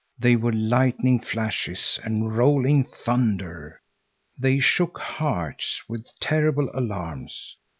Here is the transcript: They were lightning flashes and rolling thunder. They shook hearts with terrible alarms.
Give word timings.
They 0.17 0.35
were 0.35 0.51
lightning 0.51 1.19
flashes 1.19 1.99
and 2.03 2.35
rolling 2.35 2.85
thunder. 2.85 3.79
They 4.35 4.57
shook 4.57 4.97
hearts 4.97 5.83
with 5.87 6.09
terrible 6.19 6.71
alarms. 6.73 7.55